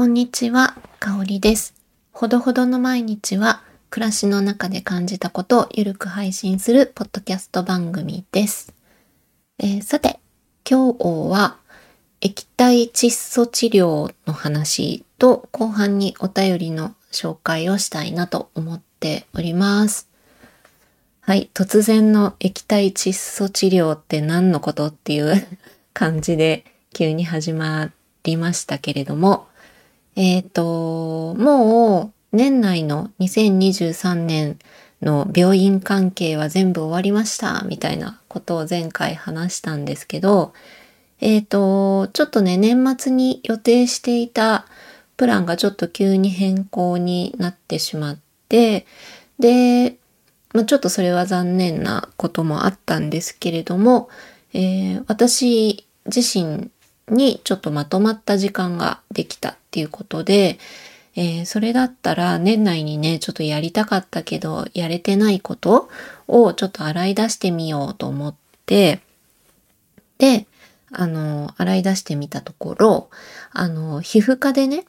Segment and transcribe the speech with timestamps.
[0.00, 1.74] こんにちは、かおりです。
[2.10, 8.72] ほどほどの毎日は、暮らしの中で感じたことをゆるく配信するポッドキャスト番組です。
[9.58, 10.18] えーさて、
[10.66, 11.58] 今日は
[12.22, 20.08] 液体窒素治療の話と後半にお便りの紹介をしたいなと思っております。
[21.20, 25.46] はい、突然の液体窒素治療って何のことっていう
[25.92, 26.64] 感じで
[26.94, 27.90] 急に始ま
[28.22, 29.49] りましたけれども、
[30.16, 34.58] えっ、と、もう年内の2023年
[35.02, 40.52] の病院関係は全部終わりましたみたいなことを前回話したんですけど、
[41.20, 44.66] えっ、と、ちょっとね、年末に予定していた
[45.16, 48.86] プランがちょっと急に変更になってしまって、
[49.38, 49.96] で、
[50.52, 54.08] まあ、ちょっとそれは残念なこともあったんですけれども、
[54.52, 56.70] えー私自身
[57.08, 60.58] にちょっとまとまった時間ができたっていうことで、
[61.16, 65.88] えーそれだったら年内にね、ちょっとやりたかったけど、やれてないこと
[66.28, 68.34] をちょっと洗い出してみようと思っ
[68.66, 69.00] て、
[70.18, 70.46] で、
[70.92, 73.10] あの、洗い出してみたところ、
[73.52, 74.84] あの、皮膚科でね、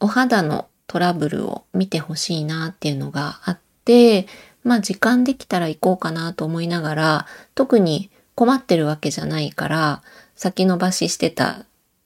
[0.00, 4.26] お肌のトラブルを見てほしいなっていうのがあって、
[4.64, 10.02] まあ時間できたら行こうかなと思いながら、特に困ってるわけじゃないから、
[10.36, 11.64] 先延ばししてた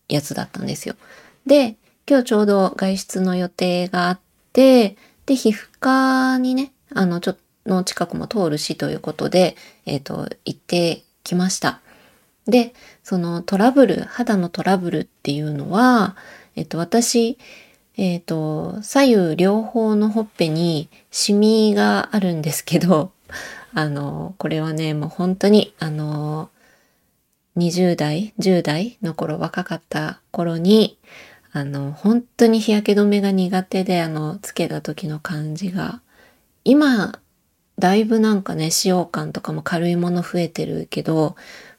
[0.09, 0.95] やつだったんですよ。
[1.47, 1.77] で、
[2.09, 4.21] 今日ちょうど外出の予定があっ
[4.53, 11.81] て、で、皮膚科にね、あの、ちょっとの近くも通るしということで、えっ、と、行ってきました。
[12.47, 16.17] で、そのトラブル、肌のトラブルっていうのは、
[16.57, 17.39] えっ、と、私、
[17.97, 23.13] えっ、と、左右両方のほっぺにシミがあるんですけど、
[23.73, 26.51] あの、これはね、もう本当に、あの、
[27.57, 30.99] 20代、10代の頃、若かった頃に、
[31.53, 36.01] あの、本当に日焼け止めが苦手で、あの、つけた時の感じが、
[36.65, 37.21] 今、
[37.79, 41.35] だいぶなんかね、使用感とかも軽いもの増えてるけど、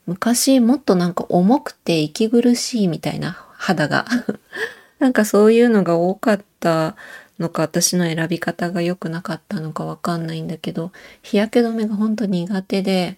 [0.07, 4.05] 昔もっとなんか重くて息苦しいみたいな肌が。
[4.99, 6.95] なんかそういうのが多かった
[7.39, 13.17] のか、私の選び方が良くなかったのかわかんないんだけど、日焼け止めが本当苦手で、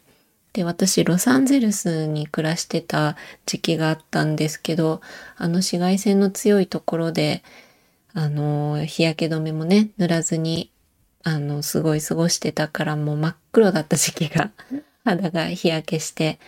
[0.54, 5.02] で、私、ロサンゼルスに暮らしてた時期があったんですけど、
[5.36, 7.44] あの紫外線の強いところで、
[8.14, 10.70] あの、日焼け止めもね、塗らずに、
[11.24, 14.52] あの、すごい過ごしてたから、もう真っ黒だった時期が、
[15.04, 16.40] 肌が日焼けして、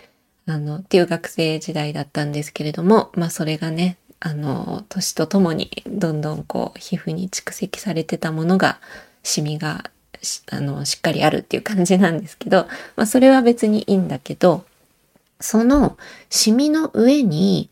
[0.45, 8.79] あの、っていう学生時代だったんですけれども、まあそれがね、あの、年とともにどんどんこう、皮膚に蓄積されてたものが、
[9.23, 9.89] シミが
[10.51, 14.65] あのしっかりあるっていう感じなんですけど、まあそれは別にいいんだけど、
[15.39, 15.97] その
[16.29, 17.69] シミの上に、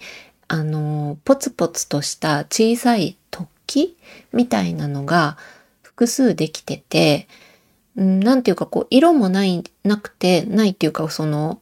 [0.47, 3.97] あの、ポツポツとした小さい突起
[4.31, 5.37] みたいなのが
[5.81, 7.27] 複数できてて、
[7.95, 11.61] うんなんていうかこう、色もない、なくて、ないっていうかその、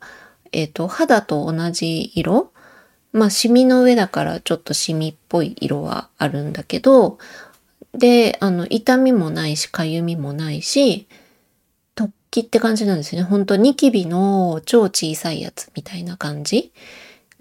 [0.51, 2.51] えっ、と、肌と同じ色
[3.13, 7.17] まあ、シミの上だからちょっとシミっぽい色はあるんだけど、
[7.93, 11.07] で、あの、痛みもないし、かゆみもないし、
[11.95, 13.27] 突起って感じなんですよね。
[13.27, 16.71] 本当ニキビの超小さいやつみたいな感じ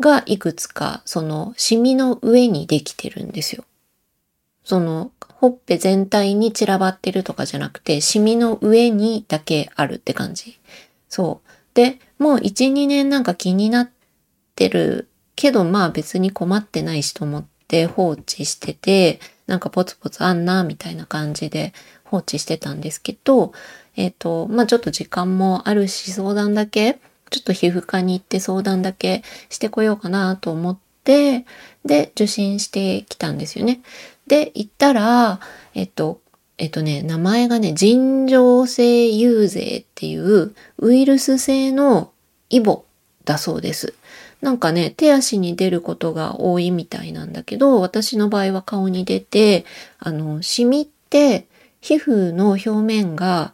[0.01, 3.65] がいくつか、その、シミの上にできてるんですよ。
[4.65, 10.59] その、ほっぺ全体に散らばってるとかじゃなくて、シミの上にだけあるって感じ。
[11.09, 11.51] そう。
[11.75, 13.91] で、もう1、2年なんか気になっ
[14.55, 21.75] てるけど、まあ別に困ってないしと思って放置してて、なんかポツポツあんな、みたいな感じで
[22.05, 23.53] 放置してたんですけど、
[23.97, 27.01] えっ、と、まあちょっと時間もあるし、相談だけ、
[27.31, 31.47] ちょっと皮膚科に行って相談だけしてこようかなと思って、
[31.85, 33.81] で、受診してきたんですよね。
[34.29, 35.41] で、行ったら、
[35.75, 36.21] えっと、
[36.57, 42.13] えっとね、名前がね、尋常性遊勢っていうウイルス性の
[42.51, 42.85] イボ
[43.25, 43.95] だそうです。
[44.41, 49.65] なんかね、手足に出ることが多いみたいなんだけど、私の場合は顔に出て、
[49.99, 51.47] あの、シミって
[51.81, 53.53] 皮膚の表面が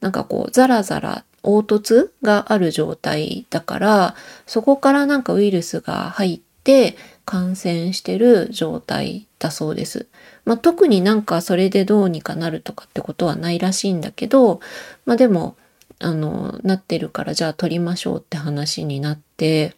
[0.00, 4.14] なんかこうザラザラ凹凸がある状態だから、
[4.46, 10.06] そこからなんかウイルスが入って感染してる状態だそうです。
[10.44, 14.60] まあ、特になんかそれでどうにかなるとかってことはないらしいんだけど、
[15.04, 15.56] まあでも、
[16.00, 19.74] あの、なってるからじゃあ取りましょうって話になって、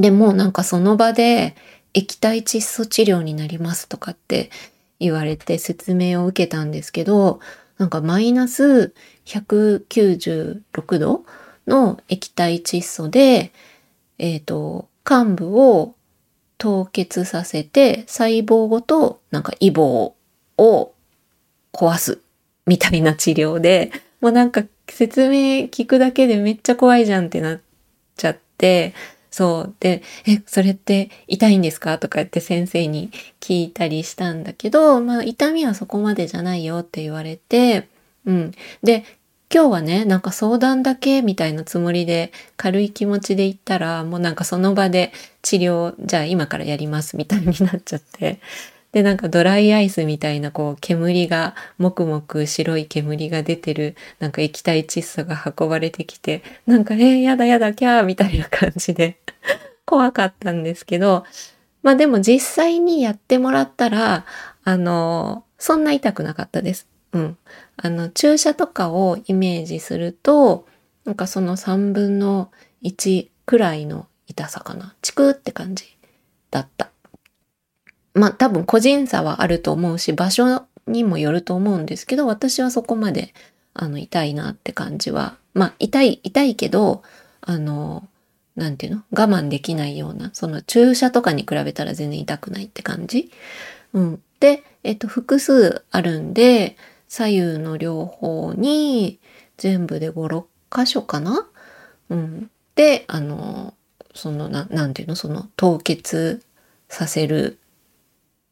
[0.00, 1.54] でもなんかその場で
[1.92, 4.50] 液体窒素治療になりますとかって
[4.98, 7.40] 言われて説明を受けたんですけど、
[7.78, 8.94] なんかマイナス
[9.26, 11.24] 196度
[11.66, 13.52] の液体窒素で、
[14.18, 15.94] えっ、と、患部を
[16.58, 20.14] 凍結させて細胞ごとなんかイボ
[20.58, 20.92] を
[21.72, 22.20] 壊す
[22.66, 27.60] みたいな治療で、もうなんか説明聞くだけでめっちゃ怖いじゃんってなっ
[28.16, 28.94] ちゃって、
[29.30, 29.74] そう。
[29.80, 31.98] で、え、それって痛いんですか？
[31.98, 33.10] とか言って先生に
[33.40, 37.88] 聞いたりしたんだけど、まあ痛みはそこまでじゃないよって言われて、
[38.26, 38.52] うん。
[38.82, 39.04] で、
[39.52, 45.12] 今日はね、なんか相談だけみたいなつもりで軽い気持ちで行ったら、もうなんかその場で
[45.42, 48.38] 治療、じゃあ今からやりますみたいになっちゃって、
[48.92, 59.20] で、なんかドライアイスみたいなこう煙が、もくもく白い煙が出てる、なんか液体窒素が運ばれてきて、なんか、えー、やだやだ、キャーみたいな感じで
[59.86, 61.24] 怖かったんですけど、
[61.82, 64.26] まあでも実際にやってもらったら、
[64.64, 66.88] あの、そんな痛くなかったです。
[67.12, 67.38] うん。
[67.76, 70.66] あの、注射とかをイメージすると、
[71.04, 72.50] なんかその3分の
[72.82, 74.94] 1くらいの痛さかな。
[75.02, 75.96] チクって感じ
[76.50, 76.89] だった。
[78.14, 83.34] まあ多分個人差はあると思うし、場所にもよると思うんですけど、私はそこまで
[83.74, 87.02] あの痛いなって感じは、まあ痛い、痛いけど、
[87.40, 88.08] あの、
[88.56, 89.02] なんていうの？
[89.12, 93.30] 我慢できないような、その注射とかに比べたら全然痛くないって感じ？
[93.92, 94.22] うん。
[94.40, 96.76] で、えっと、複数あるんで、
[97.08, 99.20] 左右の両方に
[99.56, 101.46] 全部で5、6箇所かな？
[102.08, 102.50] うん。
[102.74, 103.74] で、あの、
[104.14, 105.14] そのな、なんていうの？
[105.14, 106.42] その凍結
[106.88, 107.58] させる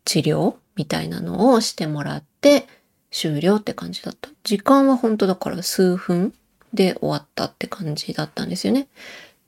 [0.09, 2.67] 治療みたいなのをしてもらって
[3.11, 4.31] 終了って感じだった。
[4.43, 6.33] 時間は本当だから数分
[6.73, 8.89] で終わったって感じだったんですよね。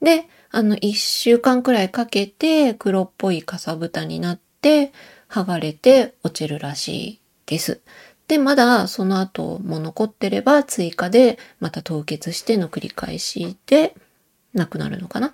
[0.03, 4.93] で、あの、一週間くらいかけて黒っぽいかさぶたになって
[5.31, 7.81] 剥がれて落ちるらしいです。
[8.29, 13.95] で、まだその後も残ってれば追加でまた凍結しての繰り返しで
[14.53, 15.33] なくなるのかな。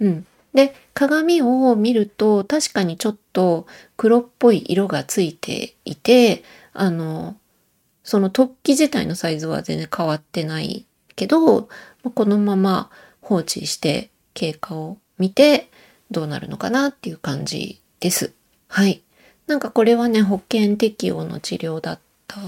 [0.00, 0.26] うん。
[0.54, 3.66] で、鏡を見ると確かにちょっと
[3.96, 7.36] 黒っぽい色がついていて、あの、
[8.04, 10.86] その突起自体のサイズは全然変わってない
[11.16, 11.68] けど、
[12.14, 12.90] このまま
[13.20, 15.70] 放置して経過を見て
[16.10, 18.32] どうなるのかなっていう感じです。
[18.68, 19.02] はい。
[19.46, 21.98] なんかこれはね、保険適用の治療だっ
[22.28, 22.40] た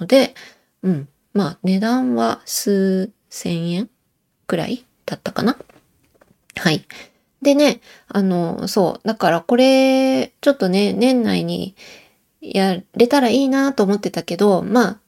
[0.00, 0.34] ので、
[0.82, 1.08] うん。
[1.32, 3.90] まあ値段は数千円
[4.46, 5.58] くらいだったかな。
[6.56, 6.86] はい。
[7.44, 9.06] でね、あの、そう。
[9.06, 11.76] だからこれ、ちょっとね、年内に
[12.40, 14.98] やれたらいいなと思ってたけど、まあ、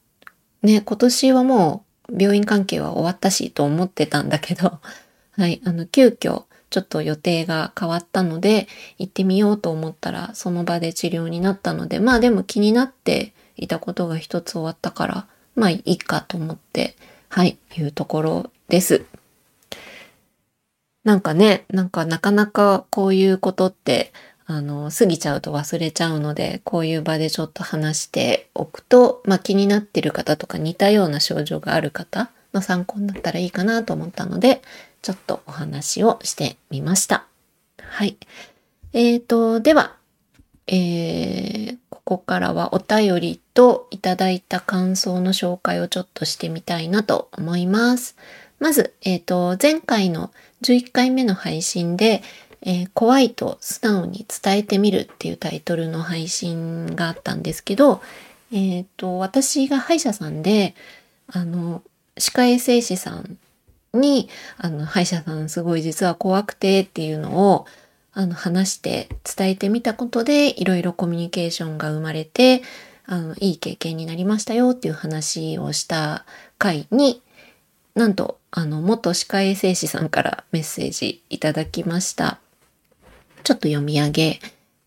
[0.61, 4.79] ね、今年はもう病院関係は終わったしと思ってたんだけど、
[5.35, 8.67] はい、あの、急遽、ちょっと予定が変わったので、
[8.97, 16.95] 行ってみようと思ったら、その場で治療になったので、まあでも気になっていたことが一つ終わったから、まあいいかと思って、
[17.29, 19.05] はい、いうところです。
[21.07, 24.11] なんかね、なんかなかなかこういうことって、
[24.45, 34.61] あの、過ぎちゃうと忘れちゃうので、こういう場でちょっと話しておくと、まあ気になってる方とか似たような症状がある方の参考になったらいいかなと思ったので、
[35.01, 37.25] ちょっとお話をしてみました。
[37.81, 38.17] はい。
[38.91, 39.95] えーと、では、
[40.67, 48.17] えー、ここからはお便りといただいた感想の紹介をちょっとしてみたいなと思います。
[48.59, 50.31] まず、えっ、ー、と、前回の
[50.63, 52.23] 11回目の配信で、
[52.61, 58.01] えー、怖いと素直に伝えてみるっていうタイトルの配信があったんですけど、
[58.51, 60.75] えっ、ー、と、私が歯医者さんで、
[61.27, 61.83] あの、
[62.17, 63.37] 歯科衛生士さん
[63.93, 67.65] に、あの、歯医者さんすごい実は怖くてっていうのを、
[68.13, 72.63] あの、話して伝えてみたことで、いろいろコミュニケーションが生まれて、
[73.05, 76.25] あの、いい経験になりましたよっていう話をした
[76.57, 77.21] 回に、
[77.97, 82.37] なんと、あの、元歯科衛生士さんからメッセージいただきました。
[83.43, 84.39] ちょっと読み上げ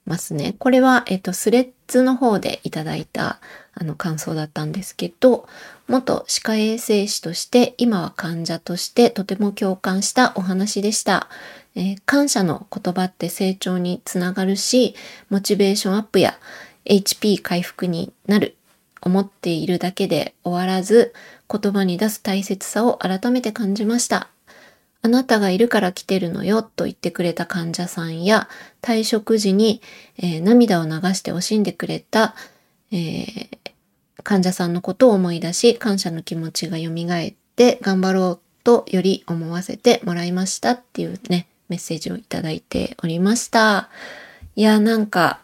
[0.06, 0.54] ますね。
[0.60, 3.40] これは、えっと、スレッズの方でいただいた、
[3.74, 5.48] あの、感想だったんですけど、
[5.88, 11.28] 元歯科衛生士として、今は患者としてとても共感したお話でした。
[11.74, 14.94] えー、感謝の言葉って成長につながるし、
[15.30, 16.38] モチベーションアップや
[16.84, 18.54] HP 回復になる。
[19.02, 21.12] 思っているだけで終わらず、
[21.50, 24.28] 言葉に出す大切さを改めて感じました。
[25.02, 28.48] あなたがいるから来てるのよと言ってくれた患者さんや
[28.82, 29.80] 退職時に、
[30.18, 32.34] えー、涙を流して惜しんでくれた、
[32.92, 33.48] えー、
[34.22, 43.88] 患者さんのことを思い出し感謝の気持ちが蘇って頑張ろうとより思わせてもらいましたっていうねメッセージをいただいておりました。
[44.54, 45.40] いやなんか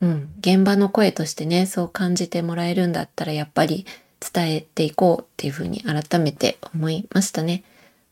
[0.00, 3.84] うん、現場の声としてねそう感じてもらえるんだったらやっぱり
[4.20, 7.62] 伝えていこうっていうふうに改めて思いましたね。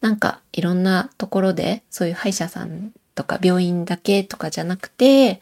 [0.00, 5.40] なんかいろんなところでそういう歯医者さんとか病院だけとかじゃなくて、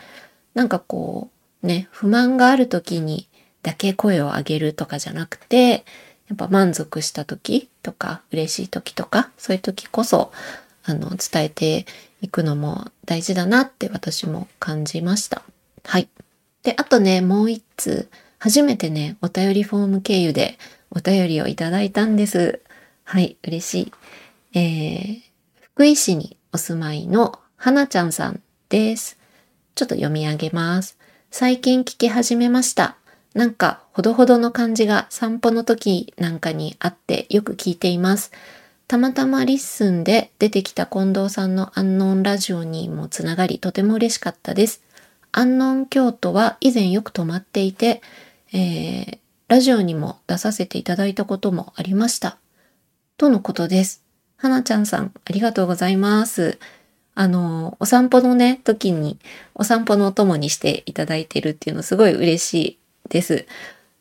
[0.54, 1.30] なんかこ
[1.62, 3.28] う、ね、不満がある時に
[3.62, 5.84] だけ声を上げるとかじゃなくて、
[6.28, 10.32] やっぱ満足した時とか嬉しい時とかそういう時こそ
[10.84, 11.86] あの伝えて
[12.22, 15.42] いくのも大事だなって私も感じました。
[15.84, 16.08] はい。
[16.62, 18.08] で、あとね、もう一通、
[18.44, 20.58] 初めてね、お便りフォーム経由で
[20.90, 22.60] お便りをいただいたんです。
[23.02, 23.92] はい、嬉しい。
[24.52, 25.20] えー、
[25.62, 29.16] 福井市にお住まいのはなちゃんさんです。
[29.74, 30.98] ちょっと読み上げます。
[31.30, 32.98] 最近聞き始めました。
[33.32, 38.30] なんか、ほどほどの感じが散歩の時なんかにあってよく聞いています。
[38.88, 44.82] たまたま LISTEN で出てきた近藤さんのアンノーンラジオにもつながりとても嬉しかったです。
[45.32, 48.02] アンノーン京都は以前よく泊まっていて、
[48.56, 49.18] えー、
[49.48, 52.38] ラジオにも出させていただいたこともありました。
[53.16, 54.04] とのことです。
[54.36, 56.60] はなちゃんさん、ありがとうございます。
[57.16, 59.18] あの、お散歩のね、時に、
[59.56, 63.44] お散歩のお供にしていただいてるっていうのすごい嬉しいです。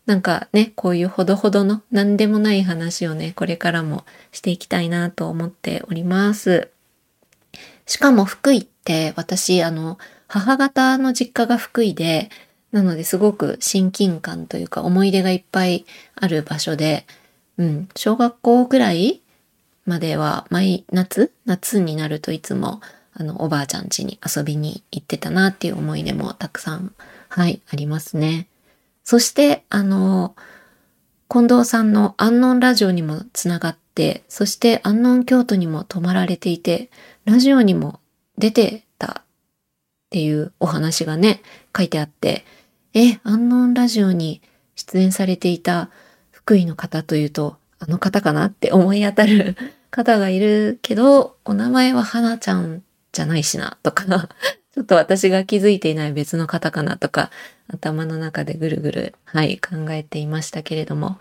[0.05, 6.69] なんかね、こういうほどほどの何でもない話をね、これからもしていきたいなと思っております。
[7.87, 12.29] しかも福井って私、あの、母方の実家が福井で、
[12.73, 17.05] なのですごく親近感というか思い出がいっぱいある場所で、
[17.57, 19.21] うん、小学校ぐらい
[19.85, 22.81] までは毎夏、夏になるといつも
[23.13, 26.93] あのおばあちゃん家に遊びに行ってたなっていう思い出もたくさん、
[27.29, 28.47] はい、ありますね。
[29.03, 30.35] そして、あの、
[31.29, 36.89] 近藤さんの安納ラジオにもつながって、そして安納京都にも泊まられていて、
[37.25, 37.99] ラジオにも
[38.37, 39.23] 出てたっ
[40.09, 41.41] ていうお話がね、
[41.75, 42.45] 書いてあって、
[42.95, 44.41] え、安納ラジオに
[44.75, 45.89] 出演されていた
[46.29, 49.55] 福井の方というと、あの方かなって思い当たる
[49.89, 54.29] 方がいるけど、お名前は花ちゃんじゃないしな、とか
[54.75, 57.31] ちょっと私が気づいていない別の方かなとか、
[57.67, 61.17] 頭の中でぐるぐる、はい、考えていましたけれども。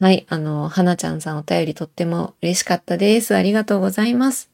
[0.00, 3.34] はい、あの、はなちゃんさんお便りとっても嬉しかったです。
[3.34, 4.50] ありがとうございます。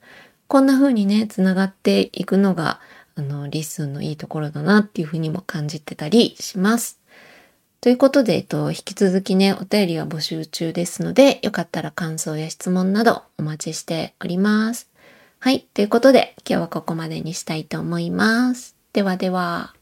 [0.47, 2.81] こんな風にね、つながっていくのが、
[3.15, 6.99] あの、 LISTEN のいいところだなっていうふうにも感じてたりします。
[7.81, 14.89] ということで、えっと、引き続きね、お便りは募集中ですので、よかったら感想や質問などお待ちしております。
[15.41, 15.67] はい。
[15.75, 18.77] ということで、今日はここまでにしたいと思います。
[18.93, 19.82] ではでは。